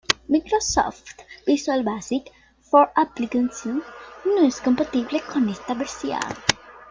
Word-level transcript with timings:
Microsoft 0.27 1.25
Visual 1.45 1.83
Basic 1.83 2.31
for 2.59 2.91
Applications 2.97 3.83
no 4.25 4.47
es 4.47 4.59
compatible 4.59 5.21
con 5.31 5.47
esta 5.47 5.75
versión. 5.75 6.19